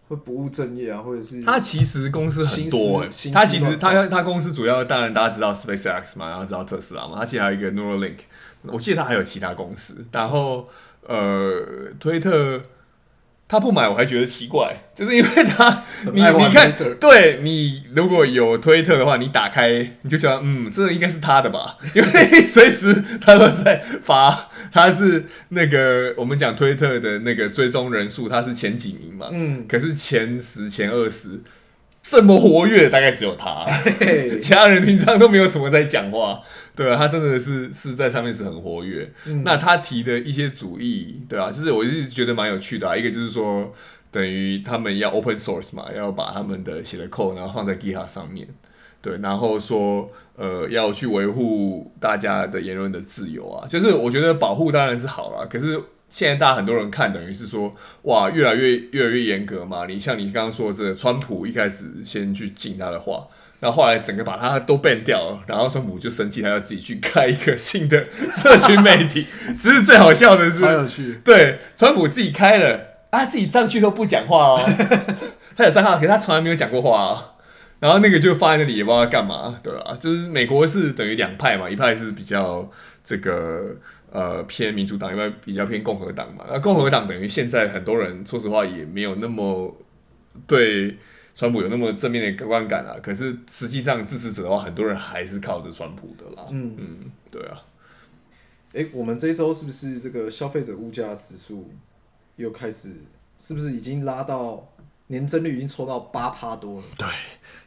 [0.09, 8.17] 会不务正业啊，或者是他其实公司很多、欸，他其实他他公司主要当然大家知道 SpaceX 嘛，然后知道特斯拉嘛，他其实还有一个 Neuralink。
[8.71, 10.69] 我记得他还有其他公司，然后
[11.07, 11.63] 呃，
[11.99, 12.61] 推特
[13.47, 19.69] 他不买我还觉得奇怪，就是因为他你你看，对你如果有推特的话，你打开
[20.01, 31.41] 你就想，嗯，这应该是他的吧， 因为随时他都在发，他是那个我们讲推特的那个追踪人数，他是前几名嘛，嗯，可是前十前二十。
[32.07, 33.65] 这么活跃，大概只有他，
[34.39, 36.39] 其他人平常都没有什么在讲话，
[36.75, 39.11] 对啊，他真的是是在上面是很活跃。
[39.25, 42.95] 嗯、那他提的一些主意，对啊，就是我一直觉得蛮有趣的、啊。
[42.95, 43.73] 一个就是说，
[44.11, 48.47] 等于他们要 open source 嘛，要把他们的写的 code 然后放在 GitHub 上面，
[49.01, 63.27] 对，然后说呃要去维护大家的言论的自由啊，就是我觉得保护当然是好啦，可是现在大家很多人看等于是说哇越来越越来越严格嘛，你像你刚刚说的这个川普一开始先去禁他的话。
[63.61, 69.25] 然后后来整个把他都 ban 掉了，然后川普就生气，他要自己去开一个新的社群媒体。
[69.55, 71.19] 其实最好笑的是，超有趣。
[71.23, 72.79] 对，川普自己开了，
[73.11, 74.69] 啊，自己上去都不讲话哦。
[75.55, 77.23] 他有账号，可是他从来没有讲过话哦。
[77.79, 79.97] 然后那个就放在那里，也不知道干嘛，对吧？
[79.99, 82.69] 就是美国是等于两派嘛，一派是比较
[83.03, 83.77] 这个
[84.15, 86.45] 呃偏民主党，一派比较偏共和党嘛。
[86.47, 89.75] 那共和党等于现在很多人说实话也没有那么
[90.47, 90.97] 对。
[91.37, 96.47] 川普有那么正面的观感啊，可是实际上支持者的话，很多人还是靠着川普的啦。
[96.49, 97.61] 嗯嗯，对啊。
[98.71, 101.69] 哎、欸，我们这一周是不是这个消费者物价指数
[102.37, 103.01] 又开始？
[103.37, 104.65] 是不是已经拉到
[105.07, 106.87] 年增率已经抽到八趴多了？
[106.97, 107.05] 对，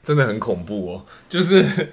[0.03, 1.07] 真的很恐怖哦。
[1.29, 1.91] 就是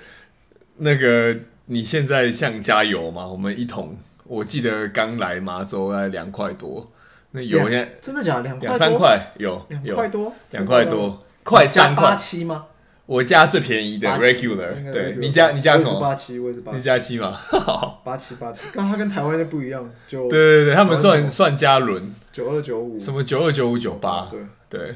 [0.77, 6.91] 那个你现在像加油嘛，我们一桶，我记得刚来麻州才两块多，
[7.31, 8.43] 那油现在真的假的？
[8.43, 11.23] 两两三块有两块多，两块多。
[11.43, 12.65] 快三块八七吗？
[13.05, 15.99] 我家最便宜的 regular，对，你家你家什么？
[16.01, 16.77] 八七，我也是八七。
[16.77, 17.39] 你加七吗？
[18.03, 24.95] 八七八七，刚它跟台湾的不一样，就对对对，他们算算加仑，九二九五，什么九二九五九八，对对。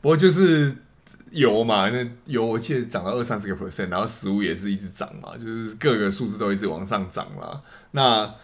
[0.00, 0.74] 不过就是
[1.34, 7.60] 油嘛，那油我记得涨到二三十个 percent，然后食物也是一直涨嘛，就是各个数字都一直往上涨啦。
[7.90, 8.34] 那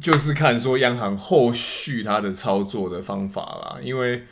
[0.00, 4.24] 就是看说央行后续它的操作的方法啦，因为。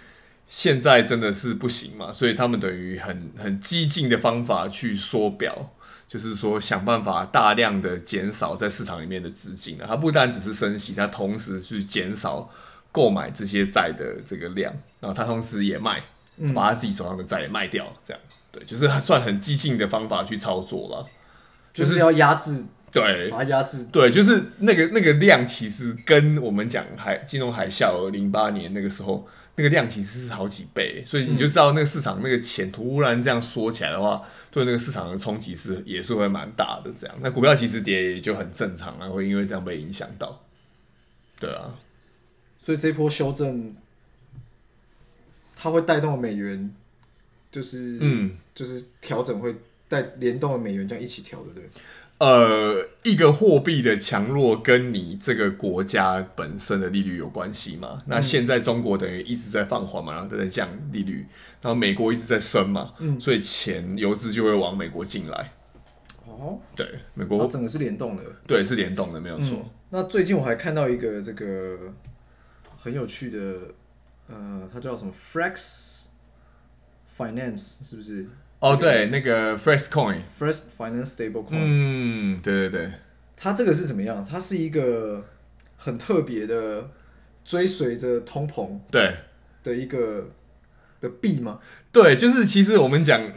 [0.48, 5.74] 现在真的是不行嘛，所以他们等于很很激进的方法去缩表，
[6.06, 9.84] 就是说想办法大量的减少在市场里面的资金啊。
[9.88, 12.48] 它不单只是升息，它同时去减少
[12.92, 16.00] 购买这些债的这个量，然后它同时也卖，
[16.54, 18.22] 把他自己手上的债也卖掉，这样
[18.52, 21.04] 对，就是算很激进的方法去操作了，
[21.72, 29.26] 就是要压制，对，把它压制，对，就是那个那个量其实跟我们讲海金融海啸零八年那个时候。
[29.58, 34.20] 那个量其实是好几倍，所以你就知道那个市场那个钱突然这样缩起来的话，
[34.50, 36.92] 对那个市场的冲击是也是会蛮大的。
[36.92, 40.44] 这样，那股票其实跌也就很正常啊，会因为这样被影响到。
[41.40, 41.72] 对啊，
[42.58, 43.74] 所以这波修正，
[45.56, 46.72] 它会带动美元，
[47.50, 49.56] 就是嗯，就是调整会
[49.88, 51.68] 带联动的美元这样一起调，对不对？
[52.18, 58.02] 呃，一个货币的强弱跟你这个国家本身的利率有关系嘛？
[58.06, 61.26] 那现在中国等于一直在放缓嘛，然后都在降利率，
[61.60, 65.52] 然后美国一直在升嘛，嗯，所以钱游资就会往美国进来。
[66.26, 69.58] 哦，对，美国整个是联动的，对，是联动的，没有错。
[69.58, 69.70] 嗯。
[69.90, 71.78] 那最近我还看到一个这个
[72.78, 73.58] 很有趣的，
[74.28, 76.04] 呃，它叫什么？Flex
[77.16, 78.26] Finance 是不是？
[78.58, 82.92] 哦，对，那个 Fresh Coin，Fresh Finance Stable Coin，嗯，对对对，
[83.36, 84.24] 它这个是怎么样？
[84.24, 85.24] 它是一个
[85.76, 86.90] 很特别的
[87.44, 89.14] 追随着通膨对
[89.62, 90.30] 的一个
[91.00, 91.60] 的币吗？
[91.92, 93.30] 对，就是其实我们讲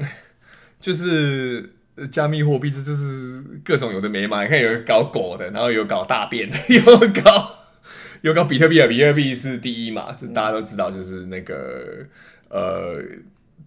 [0.79, 1.73] 就是
[2.09, 4.41] 加密货币，这就是各种有的没嘛。
[4.43, 6.83] 你看有搞狗的，然后有搞大便的， 有
[7.21, 7.58] 搞
[8.21, 12.05] 有搞比特币啊，比特币是第一嘛，这大家都知道，就是那个
[12.49, 13.01] 呃。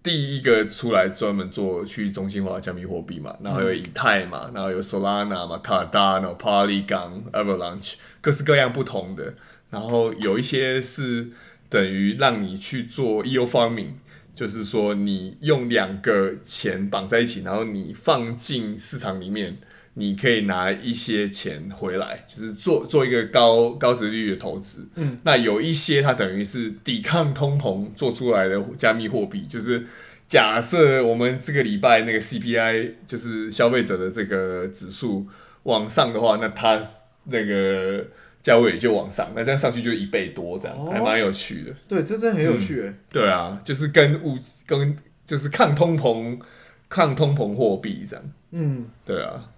[0.02, 9.32] 第一个出来专门做去中心化加密货币嘛，然后有以太嘛，然后有 Solana 嘛，Cardano、Polygon、Avalanche，各式各样不同的。
[9.70, 11.28] 然后有一些是
[11.68, 13.90] 等于让你去做 EO farming，
[14.34, 19.58] 就是说你用两个钱绑在一起，然后你放进市场里面。
[19.94, 24.88] 你可以拿一些钱回来，就是做做一个高高值率的投资。
[24.94, 29.84] 嗯，那有一些它等于是抵抗通膨做出来的加密货币，就是
[30.26, 35.26] 假设我们这个礼拜那个 CPI 就是消费者的这个指数
[35.64, 36.80] 往上的话，那它
[37.24, 38.02] 那个
[38.40, 41.72] 价位也就往上，那这样上去就一倍多，这样、哦、还蛮有趣的。
[41.86, 42.90] 对，这真的很有趣。
[43.10, 46.40] 对啊，就是跟物跟就是抗通膨
[46.88, 48.24] 抗通膨货币这样。
[48.52, 49.50] 嗯，对啊。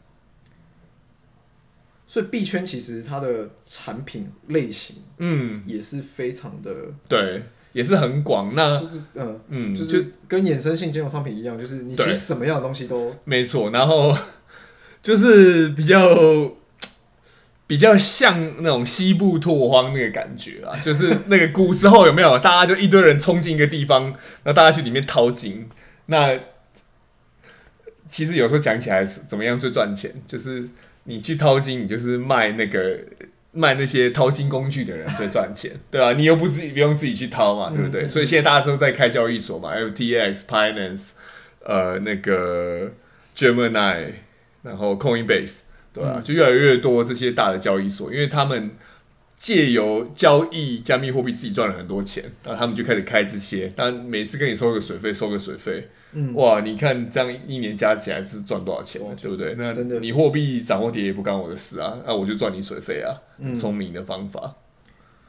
[2.15, 6.71] 所以币圈其实它的产品类型，嗯，也是非常的
[7.09, 8.53] 对，也是很广。
[8.55, 13.71] 那就是嗯嗯，就是跟衍生性金融商品一样，就是你其实什么样的东西都没错。
[13.71, 14.17] 然后
[15.03, 16.55] 就是比较
[17.67, 22.39] 比较像那种西部拓荒那个感觉啊，就是那个古时候有没有？
[22.39, 25.69] 大家就一堆人冲进一个地方，然后大家去里面淘金。
[26.07, 26.39] 那
[28.09, 30.69] 其实有时候讲起来是怎么样最赚钱，就是。
[31.07, 32.99] 你去淘金，你就是卖那个
[33.53, 38.05] 卖那些淘金工具的人最赚钱，对啊，你又不自己不用自己去掏嘛，对不对？
[38.05, 41.11] 嗯、所以现在大家都在开交易所嘛，FTX、Binance，
[41.63, 42.91] 呃，那个
[43.37, 44.13] Gemini，
[44.63, 45.59] 然后 Coinbase，
[45.93, 48.71] 对啊，就越来越多这些大的交易所，因为他们
[49.37, 55.91] 借由交易加密货币自己赚了很多钱，然后他们就开始开这些，但每次跟你收个水费，收个水费。
[56.17, 59.55] 嗯、哇，你看这样一年加起来是赚多少钱，对不对？
[59.59, 63.11] 那真的你货币涨或跌也不干我的事啊，那我就赚你水费啊。
[63.55, 64.55] 聪、嗯、明的方法。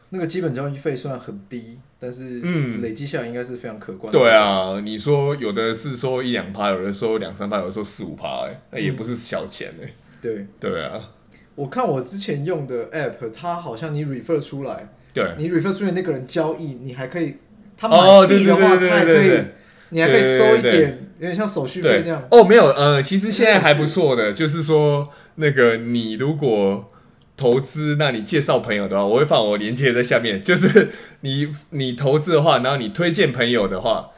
[0.09, 4.17] 那个基本交易费虽然很低，但是嗯，累积下来应该是非常可观的。
[4.17, 9.93] 对啊，你说有的是说一两趴，有的说两三趴，有的说四五趴，哎，那也不是小钱哎、欸。
[10.21, 11.11] 对对啊，
[11.55, 17.35] 我看我之前用的 app，它好像你 refer 出来，对，你 refer 出来那个人交易，你还可以，
[17.75, 19.41] 他买币的话，他还可以。
[19.89, 22.27] 你还可以收一点，对对对对，有点像手续费那样。
[22.31, 26.91] 哦，没有，呃，其实现在还不错的，就是说，那个你如果
[27.37, 30.41] 投资，那你介绍朋友的话，我会放我链接在下面。
[30.41, 30.89] 就是
[31.21, 34.11] 你你投资的话，然后你推荐朋友的话，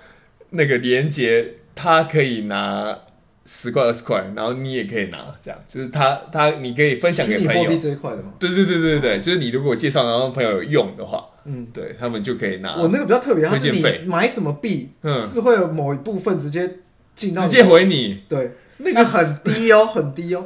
[0.52, 3.00] 那个链接他可以拿
[3.48, 7.72] 十块二十块，然后你也可以拿，这样就是他他你可以分享给朋友。
[7.80, 8.34] 这一块的吗？
[8.38, 11.26] 对对对对对，就是你如果介绍然后朋友有用的话。
[11.46, 12.76] 嗯，对他们就可以拿。
[12.76, 16.80] 我那个比较特别，它是你买什么币，嗯，是会有某一部分直接
[17.16, 18.24] 进到直接回你。
[18.28, 20.46] 对，那个很低哦，很低哦。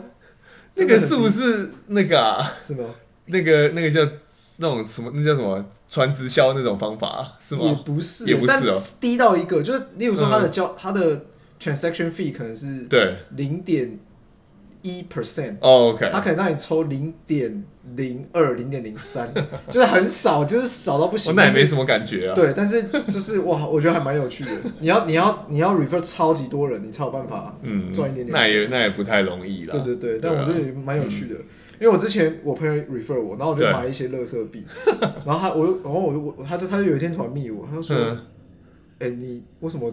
[0.76, 2.54] 那个是不是那个啊？
[2.64, 2.86] 是吗？
[3.26, 4.00] 那个那个叫
[4.58, 5.12] 那种什么？
[5.16, 5.66] 那叫什么？
[5.90, 7.64] 传直销那种方法是吗？
[7.66, 8.82] 也不是，也不是哦。
[9.02, 11.26] 低到一个，就是例如说他的交他的
[11.62, 14.00] transaction fee 可能是对零点
[14.82, 15.58] 一 percent。
[15.62, 17.64] 哦，OK，他可能让你抽零点。
[17.96, 19.28] 零二零点零三，
[19.72, 21.32] 就是很少，就是少到不行。
[21.32, 22.36] 我那也没什么感觉啊。
[22.36, 24.52] 对，但是就是哇，我觉得还蛮有趣的。
[24.80, 28.32] 你要你要你要 refer 超级多人，你才有办法嗯赚一点点。
[28.32, 29.72] 那也那也不太容易啦。
[29.74, 31.36] 对对对，但我觉得也蛮有趣的，
[31.80, 34.64] 因为我之前我朋友 refer 我，然后我就买一些乐色币，
[35.26, 37.98] 然后他我又然后我就我他就他就有一天突然密我，他就说，
[39.00, 39.92] 哎，你为什么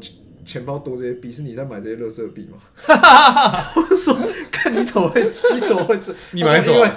[0.48, 1.30] 钱包多这些币？
[1.30, 2.56] 是你在买这些乐色币吗？
[3.76, 4.16] 我说，
[4.50, 6.14] 看你怎么会 你怎么会这？
[6.32, 6.90] 你买什么？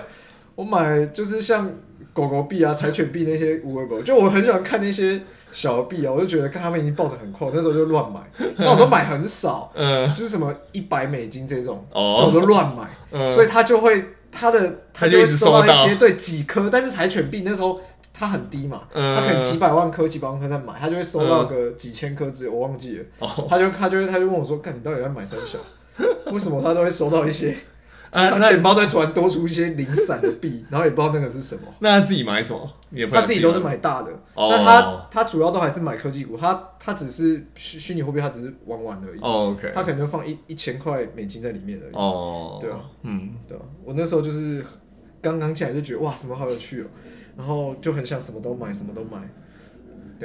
[0.56, 1.70] 我买就是像
[2.14, 8.22] 狗狗币啊、柴犬币那些无为狗，就我很喜欢看那些小币啊，我就觉得看他们已经抱着很快，那时候就乱买，
[8.58, 17.82] 那我都买很少，嗯，就是什么一百美金这种，哦，我都乱买，嗯，所以他就会他的他就会收到一些对几颗，但是柴犬币那时候
[18.22, 25.58] 它很低嘛，嗯，他可能几百万颗、几百万颗在买，他就会收到个几千颗只有，我忘记了，哦，他就他就他就问我说，看你到底在买三小，
[26.32, 27.58] 为什么他都会收到一些？
[28.12, 31.62] 他钱包在突然多出一些零散的币，然后也不知道那个是什么。
[31.80, 32.70] 那他自己买什么？
[33.10, 36.36] 他自己都是买大的，但他他主要都还是买科技股。
[36.38, 39.20] 他他只是虚虚拟货币，他只是玩玩而已。
[39.22, 41.94] OK，他可能就放一一千块美金在里面而已。
[41.96, 43.64] 哦，对啊，嗯，对啊。
[43.86, 44.62] 我那时候就是
[45.22, 46.88] 刚刚起来就觉得哇，什么好有趣哦，
[47.42, 49.18] 然后就很想什么都买，什么都买。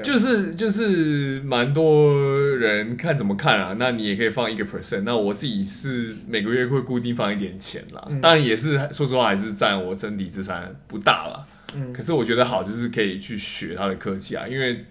[0.03, 2.15] 就是就是蛮多
[2.59, 3.75] 人看怎么看啊？
[3.79, 5.01] 那你也可以放一个 percent。
[5.07, 8.07] 那我自己是每个月会固定放一点钱啦。
[8.11, 11.47] 嗯、当然也是说实话，还是占我整体资产不大啦。
[11.75, 11.91] 嗯。
[11.95, 14.85] 可是我觉得好，就是可以去学它的科技啊，因为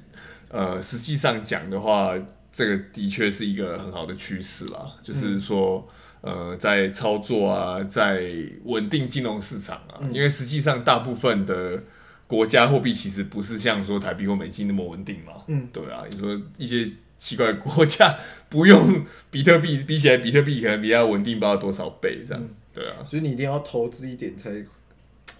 [0.49, 2.15] 呃，实际上讲的话，
[2.51, 4.91] 这个的确是一个很好的趋势啦。
[5.03, 5.87] 就是说，
[6.21, 8.23] 呃，在操作啊，在
[8.63, 11.83] 稳定金融市场啊，嗯、因为实际上大部分的。
[12.27, 15.33] 国家货币其实不是像说台币或美金那么稳定嘛？
[15.47, 18.17] 嗯，对啊，你说一些奇怪的国家
[18.49, 22.41] 不用 比特币，比起来比特币可能比较稳定，不知道多少倍这样。
[22.43, 24.49] 嗯、对啊，就是你一定要投资一点才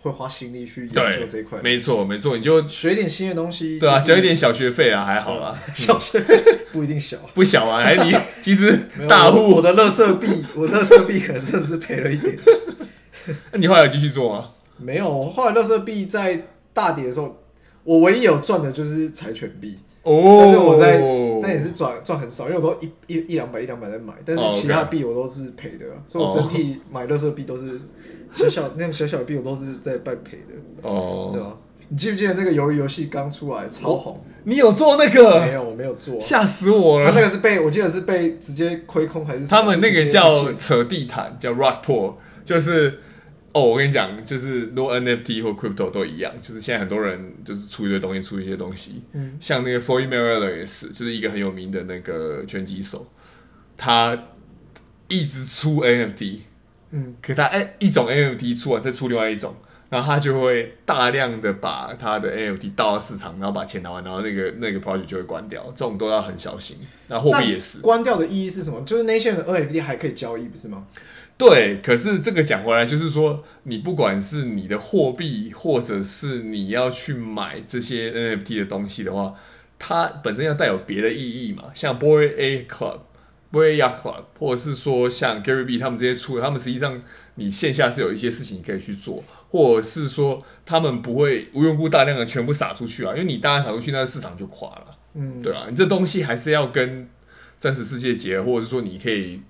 [0.01, 1.59] 会花心力去研究这一块。
[1.63, 3.79] 没错，没错，你就学一点新的东西。
[3.79, 5.57] 对啊，交一点小学费啊，还好啦。
[5.73, 6.39] 小学费
[6.71, 7.81] 不一定小， 不小啊。
[7.81, 12.37] 哎，你 其实大户，我的乐色币，我乐色币可能真的是赔了一点。
[13.51, 14.51] 那你后来继续做吗？
[14.77, 16.45] 没有，后来乐色币在。
[16.75, 17.35] 大跌的时候，
[17.85, 20.99] 我唯一有赚的就是柴犬币，哦，但是我在，
[21.41, 27.79] 但也是赚赚很少，因为我都一一一两百一两百在买，但是其他币我都是赔的，所以我整体买乐色币都是
[28.33, 31.55] 小小那种小小的币，我都是在半赔的，哦，对吧？
[31.87, 34.19] 你记不记得那个鱿鱼游戏刚出来超红？
[34.43, 35.39] 你有做那个？
[35.39, 37.09] 没有，我没有做，吓死我了！
[37.09, 39.47] 他那个是被我记得是被直接亏空还是？
[39.47, 42.99] 他们那个叫扯地毯，叫 rock p o o l 就是。
[43.55, 49.01] 哦，我跟你讲，就是如果 NFT 或 Crypto 都一样，就是现在很多人就是出一堆东西，出一些东西。
[49.13, 53.09] 嗯，像那个 Floyd Mayweather 也是，就是一个很有名的那个拳击手，
[53.77, 54.25] 他
[55.07, 56.39] 一直出 NFT，
[56.91, 59.55] 嗯，可他哎一种 NFT 出完再出另外一种，
[59.89, 66.75] 然后他就会大量的把他的 NFT 倒到市场，然后把钱拿完，然后那个那个 project 就会关掉，这种都要很小心。
[67.07, 68.81] 然后货币也是，关掉的意义是什么？
[68.81, 70.85] 就是那些人的 NFT 还可以交易，不是吗？
[71.37, 79.35] 对，可是这个讲回来就是说，你不管是你的货币，或者是你要去买这些 NFT 的东西的话，
[79.77, 81.65] 它本身要带有别的意义嘛。
[81.73, 82.99] 像 Boy A Club、
[83.51, 87.03] Boy y a Club，或者是说像 Gary B 他们这些出的，他们实际上
[87.35, 94.97] 你线下是有一些事情你可以去做，或者是说他们不会无缘无故大量的全部撒出去啊，因为你大量撒出去，那个市场就垮了。
[95.15, 97.09] 嗯，对啊，你这东西还是要跟
[97.59, 99.41] 真实世界结，或者是说你可以。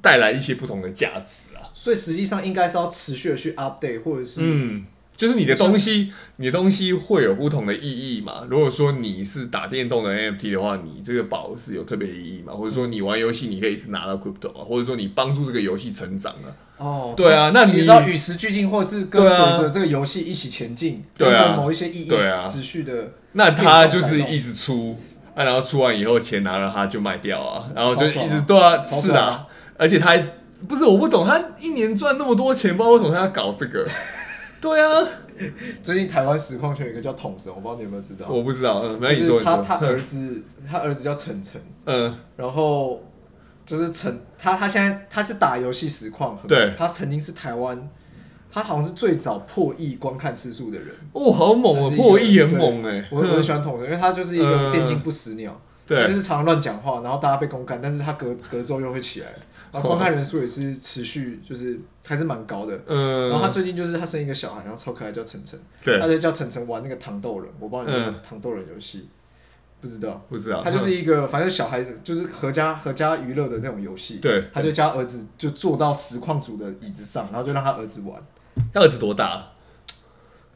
[0.00, 4.84] 带来一些不同的价值啊，所以实际上应该是要持续的去 update，或者是嗯，
[5.16, 8.46] 就是你的东西，你的东西会有不同的意义嘛。
[8.48, 12.54] 如果说你是打电动的 NFT 的话，你这个宝是有特别意义嘛？
[12.54, 16.48] 或者说你玩游戏，你可以一直拿到 crypto 啊，或者说你帮助这个游戏成长啊。
[16.78, 23.12] 哦，对啊，那你要与时俱进，或者是跟随着这个游戏一起前进，对啊，某一些意义，对啊，持续的。
[23.32, 24.98] 那他就是一直出，
[25.34, 29.46] 啊，然后出完以后钱拿了他就卖掉啊，然后就一直对啊，是啊。
[29.80, 30.18] 而且他还
[30.68, 33.88] 不是我不懂，他一年赚那么多钱，不知道为什么他要搞这个。
[34.60, 35.08] 对啊，
[35.82, 38.26] 最近台湾实况圈有一个叫统神，我不知道你有没有知道？
[38.28, 39.40] 我不知道，嗯，没你说。
[39.40, 43.02] 他他儿子，他儿子叫晨晨，嗯，然后
[43.64, 47.88] 就是陈他他现在他是打游戏实况，对，他曾经是台湾，
[48.52, 50.94] 他好像是最早破亿观看次数的人。
[51.14, 53.08] 哦，好猛啊，破亿很猛哎！
[53.10, 59.28] 我我很喜欢统神，因为他就是一个电竞不死鸟，对，就是常常乱讲话，然后大家被公干，但是他隔隔周又会起来。
[59.72, 62.78] 然后观看人数也是持续，就是还是蛮高的。
[62.86, 63.28] 嗯。
[63.28, 65.58] 然后他最近就是他生一个小孩，然后超可爱，叫晨晨。
[65.84, 66.00] 对。
[66.00, 69.08] 他就叫晨晨玩那个糖豆人，我不知道你玩糖豆人游戏，
[69.80, 70.24] 不知道。
[70.28, 70.62] 不知道。
[70.64, 74.16] 他就是一个反正小孩子就是合家合家娱乐的那种游戏。
[74.16, 74.48] 对。
[74.52, 78.20] 他就叫儿子就坐到实况组的椅子上，然后就让他儿子玩。
[78.72, 79.46] 他儿子多大？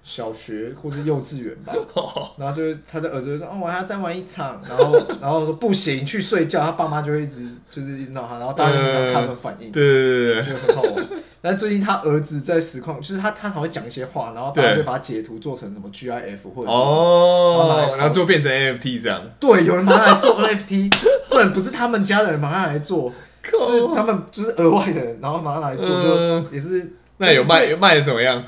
[0.05, 1.73] 小学或是幼稚园吧，
[2.37, 11.07] 然后就是他的儿子就说：“哦，我还要再玩一场。”然后，然后说：“不行，去睡觉。”他爸妈就会一直就是一直闹他，然后大家就看他们反应，对对对，就很好玩。
[11.41, 19.23] 但最近他儿子在实况，就是他他常会讲一些话，然后大家就把他截图做成什么 GIF 或者是哦，然后就变成 NFT 这样。
[19.41, 20.95] 对，有人拿来做 NFT，
[21.31, 23.11] 虽然不是他们家的人把他来做，
[23.43, 26.93] 是他们就是额外的人，然后马上来做，就也是。
[27.17, 28.43] 那有卖有卖的怎么样？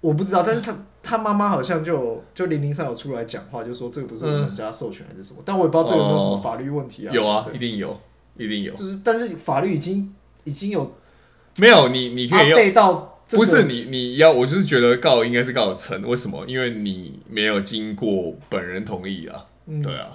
[0.00, 0.74] 我不知道，但是他。
[1.08, 7.10] 他妈妈好像就就零零三有出来讲话，就说这个不是我们家授权还是什么，嗯、但我也不知道这有没有什么法律问题啊？
[7.14, 7.98] 有啊，一定有，
[8.36, 8.74] 一定有。
[8.74, 10.94] 就是，但是法律已经已经有
[11.56, 16.44] 没有你你可以用到，不是你你要，我就是觉得告应该是告成，为什么？
[16.46, 20.08] 因为你没有经过本人同意啊，嗯、对啊。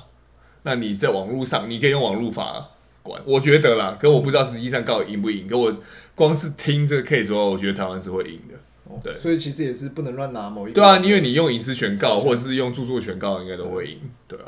[0.62, 2.70] 那你在网络上，你可以用网络法
[3.02, 5.48] 管，我觉得啦，可我不知道实际上告赢不赢。
[5.48, 5.76] 可我
[6.14, 8.56] 光是听这个 case 的话，我觉得台湾是会赢的。
[9.02, 10.76] 对，所以其实也是不能乱拿某一个。
[10.76, 13.98] 对啊，因为你用隐私权告，或者是用著作权告，应该都会赢。
[14.28, 14.46] 对啊，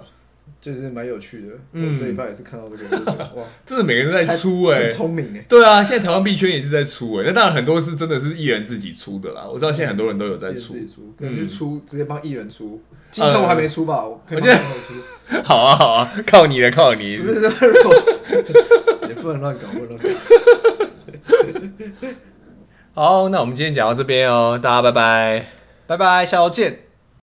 [0.59, 1.47] 就是蛮有趣的。
[1.73, 2.97] 嗯，这一半也是看到这个，
[3.35, 5.45] 哇， 真的每个人都在出哎，聪明哎。
[5.47, 9.47] 对啊，现在台湾币圈也是在出哎，那当然很多是真的是艺人自己出的啦。
[9.47, 12.81] 我知道现在很多人都有在出，自己出可能就出直接帮艺人出。
[13.11, 14.05] 金城我还没出吧？
[14.05, 15.39] 我可以帮出。
[15.41, 17.15] 好啊好啊，靠你了靠你。
[17.23, 17.49] 不是说，
[19.07, 20.09] 也不能乱搞，不能乱搞。
[22.97, 25.47] 好，那我们今天讲到这边哦，大家拜拜，
[25.85, 26.84] 拜拜，下周见。